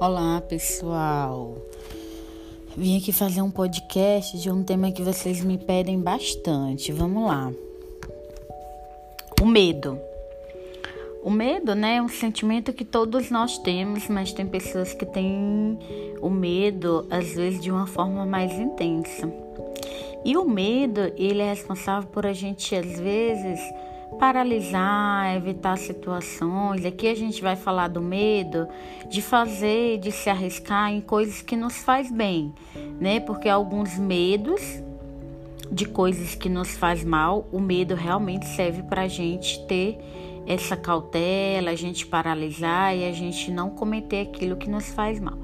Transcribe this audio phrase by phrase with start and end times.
[0.00, 1.56] Olá, pessoal.
[2.76, 6.92] Vim aqui fazer um podcast de um tema que vocês me pedem bastante.
[6.92, 7.52] Vamos lá.
[9.42, 9.98] O medo.
[11.20, 15.76] O medo, né, é um sentimento que todos nós temos, mas tem pessoas que têm
[16.22, 19.28] o medo às vezes de uma forma mais intensa.
[20.24, 23.58] E o medo, ele é responsável por a gente às vezes
[24.18, 26.84] paralisar, evitar situações.
[26.84, 28.68] Aqui a gente vai falar do medo
[29.08, 32.52] de fazer, de se arriscar em coisas que nos faz bem,
[33.00, 33.20] né?
[33.20, 34.60] Porque alguns medos
[35.70, 39.98] de coisas que nos faz mal, o medo realmente serve para a gente ter
[40.46, 45.36] essa cautela, a gente paralisar e a gente não cometer aquilo que nos faz mal.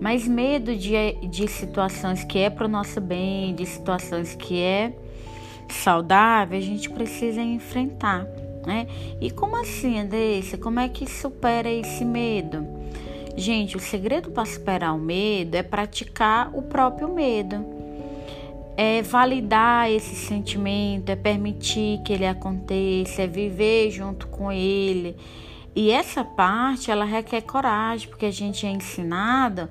[0.00, 4.92] Mas medo de, de situações que é para o nosso bem, de situações que é
[5.72, 8.26] saudável, a gente precisa enfrentar,
[8.66, 8.86] né?
[9.20, 10.58] E como assim, Andressa?
[10.58, 12.66] Como é que supera esse medo?
[13.36, 17.64] Gente, o segredo para superar o medo é praticar o próprio medo.
[18.76, 25.16] É validar esse sentimento, é permitir que ele aconteça, é viver junto com ele.
[25.74, 29.68] E essa parte, ela requer coragem, porque a gente é ensinado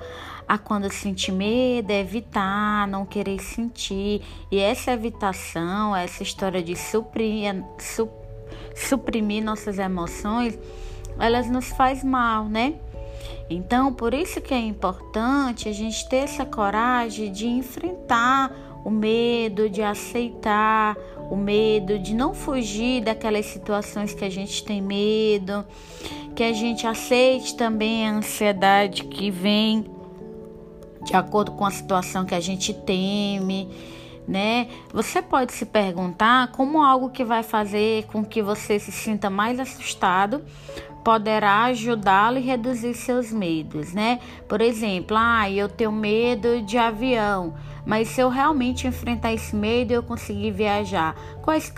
[0.48, 4.22] a quando sentir medo, é evitar, não querer sentir.
[4.50, 8.10] E essa evitação, essa história de suprimir, su,
[8.76, 10.58] suprimir nossas emoções,
[11.20, 12.76] elas nos faz mal, né?
[13.50, 18.52] Então, por isso que é importante a gente ter essa coragem de enfrentar
[18.86, 20.96] o medo, de aceitar
[21.30, 25.66] o medo, de não fugir daquelas situações que a gente tem medo,
[26.36, 29.86] que a gente aceite também a ansiedade que vem
[31.04, 33.70] de acordo com a situação que a gente teme,
[34.28, 34.68] né?
[34.94, 39.60] Você pode se perguntar como algo que vai fazer com que você se sinta mais
[39.60, 40.44] assustado
[41.10, 44.20] poderá ajudá-lo e reduzir seus medos, né?
[44.48, 49.92] Por exemplo, ah, eu tenho medo de avião, mas se eu realmente enfrentar esse medo,
[49.92, 51.16] eu conseguir viajar.
[51.42, 51.74] Quais,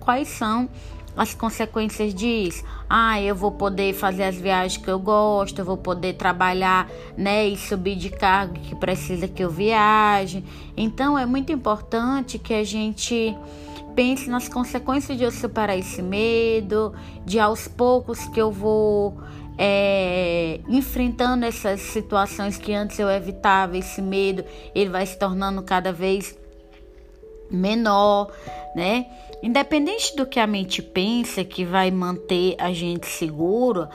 [0.00, 0.66] quais são
[1.14, 2.64] as consequências disso.
[2.88, 6.88] Ah, eu vou poder fazer as viagens que eu gosto, eu vou poder trabalhar,
[7.18, 10.42] né, e subir de cargo que precisa que eu viaje.
[10.74, 13.36] Então é muito importante que a gente
[13.94, 19.18] pense nas consequências de eu superar esse medo, de aos poucos que eu vou
[19.58, 24.42] é, enfrentando essas situações que antes eu evitava, esse medo,
[24.74, 26.38] ele vai se tornando cada vez
[27.50, 28.30] menor,
[28.74, 29.06] né?
[29.42, 33.88] Independente do que a mente pensa que vai manter a gente seguro,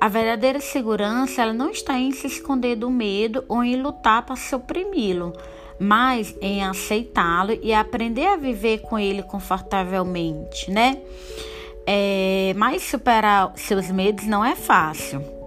[0.00, 4.36] a verdadeira segurança ela não está em se esconder do medo ou em lutar para
[4.36, 5.32] suprimi-lo,
[5.78, 10.98] mas em aceitá-lo e aprender a viver com ele confortavelmente, né?
[11.86, 15.37] É, mas superar seus medos não é fácil.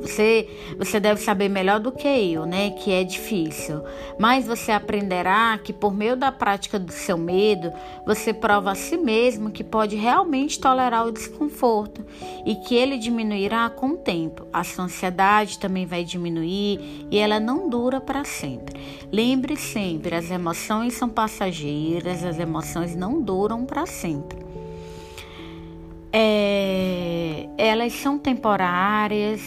[0.00, 2.70] Você, você deve saber melhor do que eu, né?
[2.70, 3.82] Que é difícil.
[4.18, 7.72] Mas você aprenderá que por meio da prática do seu medo,
[8.06, 12.04] você prova a si mesmo que pode realmente tolerar o desconforto
[12.44, 14.46] e que ele diminuirá com o tempo.
[14.52, 18.80] A sua ansiedade também vai diminuir e ela não dura para sempre.
[19.12, 24.44] Lembre sempre, as emoções são passageiras, as emoções não duram para sempre.
[26.16, 29.40] É, elas são temporárias,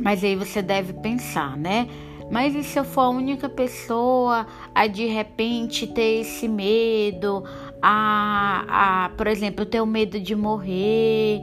[0.00, 1.88] mas aí você deve pensar, né?
[2.30, 7.44] Mas e se eu for a única pessoa a de repente ter esse medo,
[7.80, 11.40] a, a por exemplo, ter o medo de morrer?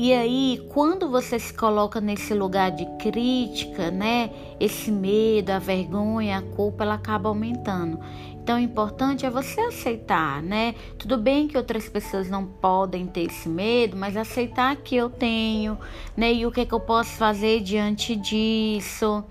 [0.00, 4.30] E aí, quando você se coloca nesse lugar de crítica, né?
[4.60, 7.98] Esse medo, a vergonha, a culpa, ela acaba aumentando.
[8.48, 10.74] Então, o importante é você aceitar, né?
[10.96, 15.76] Tudo bem que outras pessoas não podem ter esse medo, mas aceitar que eu tenho,
[16.16, 16.32] né?
[16.32, 19.22] E o que, é que eu posso fazer diante disso.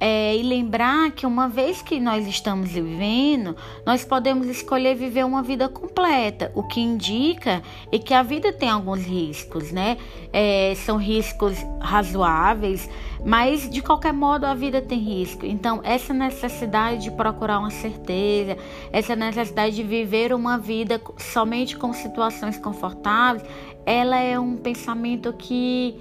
[0.00, 5.42] É, e lembrar que uma vez que nós estamos vivendo, nós podemos escolher viver uma
[5.42, 9.96] vida completa, o que indica é que a vida tem alguns riscos, né?
[10.32, 12.88] É, são riscos razoáveis,
[13.24, 15.44] mas de qualquer modo a vida tem risco.
[15.44, 18.56] Então, essa necessidade de procurar uma certeza,
[18.92, 23.42] essa necessidade de viver uma vida somente com situações confortáveis,
[23.84, 25.98] ela é um pensamento que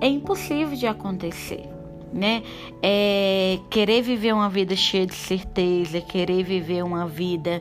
[0.00, 1.75] é impossível de acontecer
[2.16, 2.42] né?
[2.82, 7.60] É querer viver uma vida cheia de certeza, querer viver uma vida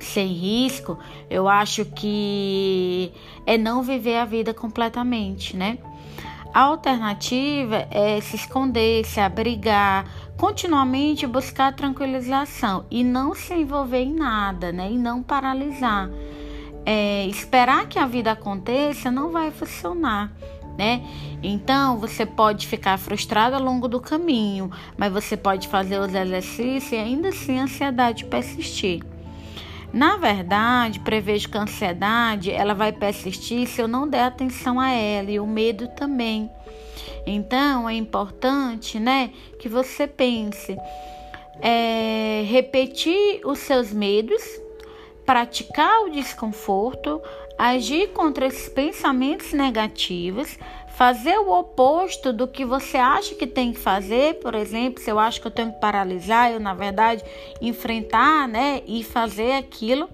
[0.00, 0.98] sem risco,
[1.30, 3.12] eu acho que
[3.46, 5.78] é não viver a vida completamente, né?
[6.52, 10.06] A alternativa é se esconder, se abrigar,
[10.38, 14.90] continuamente buscar tranquilização e não se envolver em nada, né?
[14.90, 16.08] E não paralisar.
[16.84, 20.32] É, esperar que a vida aconteça não vai funcionar
[20.76, 21.02] né?
[21.42, 26.92] Então, você pode ficar frustrado ao longo do caminho, mas você pode fazer os exercícios
[26.92, 29.02] e ainda assim a ansiedade persistir.
[29.92, 34.90] Na verdade, prevejo que a ansiedade ela vai persistir se eu não der atenção a
[34.90, 36.50] ela e o medo também.
[37.26, 40.76] Então, é importante, né, que você pense,
[41.60, 44.42] é, repetir os seus medos,
[45.24, 47.20] praticar o desconforto,
[47.58, 50.58] agir contra esses pensamentos negativos,
[50.96, 55.18] fazer o oposto do que você acha que tem que fazer, por exemplo, se eu
[55.18, 57.22] acho que eu tenho que paralisar, eu na verdade
[57.60, 60.08] enfrentar, né, e fazer aquilo.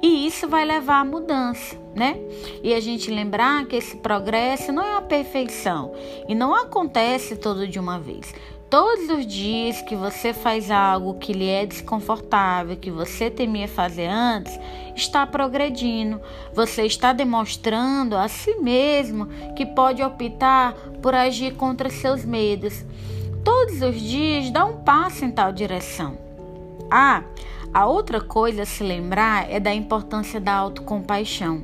[0.00, 2.18] E isso vai levar à mudança, né?
[2.62, 5.94] E a gente lembrar que esse progresso não é uma perfeição
[6.28, 8.34] e não acontece todo de uma vez.
[8.76, 14.08] Todos os dias que você faz algo que lhe é desconfortável, que você temia fazer
[14.08, 14.58] antes,
[14.96, 16.20] está progredindo.
[16.52, 22.84] Você está demonstrando a si mesmo que pode optar por agir contra seus medos.
[23.44, 26.18] Todos os dias dá um passo em tal direção.
[26.90, 27.22] Ah,
[27.72, 31.62] a outra coisa a se lembrar é da importância da autocompaixão.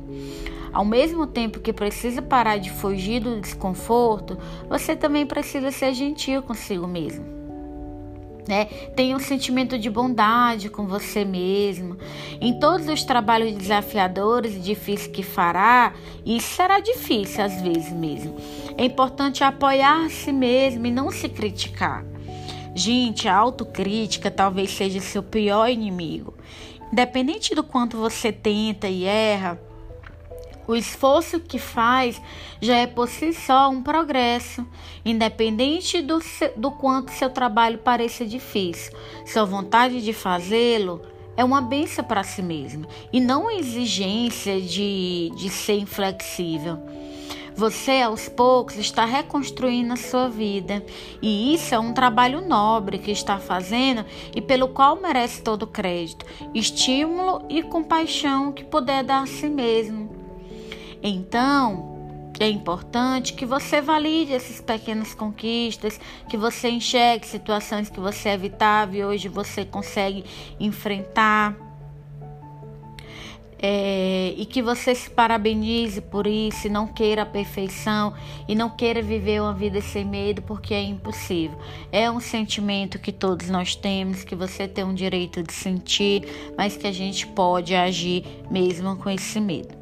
[0.73, 4.37] Ao mesmo tempo que precisa parar de fugir do desconforto,
[4.69, 7.41] você também precisa ser gentil consigo mesmo.
[8.47, 8.65] Né?
[8.95, 11.97] Tenha um sentimento de bondade com você mesmo.
[12.39, 15.93] Em todos os trabalhos desafiadores e difíceis que fará,
[16.25, 18.35] isso será difícil às vezes mesmo.
[18.77, 22.03] É importante apoiar a si mesmo e não se criticar.
[22.73, 26.33] Gente, a autocrítica talvez seja seu pior inimigo.
[26.91, 29.59] Independente do quanto você tenta e erra,
[30.71, 32.21] o esforço que faz
[32.61, 34.65] já é por si só um progresso,
[35.03, 36.19] independente do,
[36.55, 38.93] do quanto seu trabalho pareça difícil.
[39.25, 41.01] Sua vontade de fazê-lo
[41.35, 46.79] é uma benção para si mesmo e não uma exigência de, de ser inflexível.
[47.53, 50.81] Você, aos poucos, está reconstruindo a sua vida.
[51.21, 55.67] E isso é um trabalho nobre que está fazendo e pelo qual merece todo o
[55.67, 56.25] crédito,
[56.55, 60.00] estímulo e compaixão que puder dar a si mesmo.
[61.03, 61.91] Então,
[62.39, 68.95] é importante que você valide essas pequenas conquistas, que você enxergue situações que você evitava
[68.95, 70.23] e hoje você consegue
[70.59, 71.55] enfrentar.
[73.63, 78.11] É, e que você se parabenize por isso, e não queira a perfeição
[78.47, 81.59] e não queira viver uma vida sem medo, porque é impossível.
[81.91, 86.23] É um sentimento que todos nós temos, que você tem um direito de sentir,
[86.57, 89.80] mas que a gente pode agir mesmo com esse medo.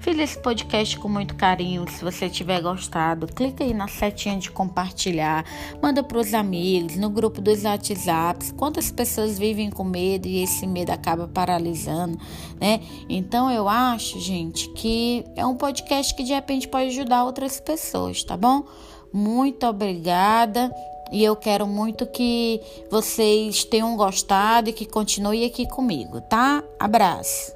[0.00, 1.84] Fiz esse podcast com muito carinho.
[1.90, 5.44] Se você tiver gostado, clica aí na setinha de compartilhar,
[5.82, 8.52] manda para os amigos, no grupo dos WhatsApps.
[8.52, 12.18] Quantas pessoas vivem com medo e esse medo acaba paralisando,
[12.60, 12.80] né?
[13.08, 18.22] Então eu acho, gente, que é um podcast que de repente pode ajudar outras pessoas,
[18.22, 18.64] tá bom?
[19.12, 20.72] Muito obrigada.
[21.12, 22.60] E eu quero muito que
[22.90, 26.62] vocês tenham gostado e que continue aqui comigo, tá?
[26.78, 27.55] Abraço.